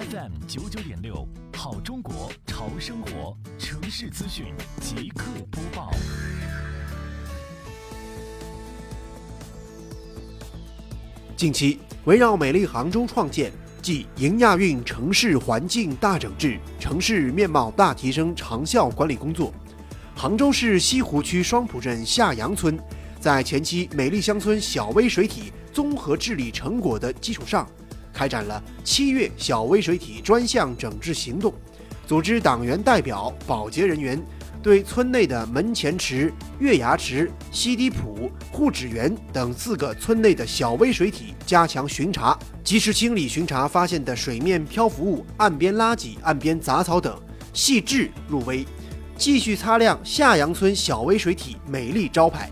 [0.00, 4.46] FM 九九点六，好中国潮生活城市资讯
[4.80, 5.90] 即刻播报。
[11.36, 13.52] 近期，围绕美丽杭州创建
[13.82, 19.52] 暨迎亚运城市环境大整治、城市面貌大提升长效管理工作，
[20.16, 22.78] 杭州市西湖区双浦镇下杨村，
[23.20, 27.68] 在前期美丽乡村小微水体综合治理成果的基础上，
[28.12, 31.52] 开展了七月小微水体专项整治行动，
[32.06, 34.20] 组织党员代表、保洁人员。
[34.62, 47.18] 对村内的门前池、月牙池、西堤浦、护指园等四个村内的小微水体加强巡查，及时清理巡查发现的水面漂浮物、岸边垃圾、岸边杂草等，
[47.54, 48.66] 细致入微。
[49.16, 52.50] 继续擦亮下杨村小微水体美丽招牌。